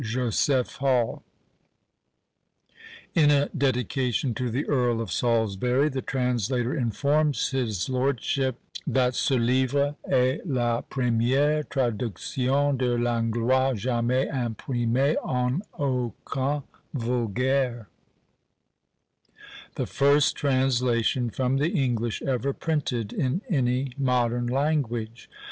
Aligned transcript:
Josef 0.03 0.79
Hall_. 0.79 1.21
In 3.13 3.29
a 3.29 3.49
dedication 3.55 4.33
to 4.33 4.49
the 4.49 4.67
Earl 4.67 4.99
of 4.99 5.11
Salisbury, 5.11 5.89
the 5.89 6.01
translator 6.01 6.75
informs 6.75 7.49
his 7.49 7.87
lordship 7.87 8.57
that 8.87 9.13
"ce 9.13 9.29
livre 9.29 9.93
est 10.09 10.41
la 10.47 10.81
première 10.81 11.69
traduction 11.69 12.75
de 12.77 12.97
l'Anglois 12.97 13.75
jamais 13.75 14.27
imprimée 14.27 15.17
en 15.23 15.61
aucun 15.77 16.63
vulgaire" 16.95 17.85
the 19.75 19.85
first 19.85 20.35
translation 20.35 21.29
from 21.29 21.57
the 21.57 21.69
English 21.69 22.23
ever 22.23 22.53
printed 22.53 23.13
in 23.13 23.41
any 23.51 23.91
modern 23.99 24.47
language! 24.47 25.29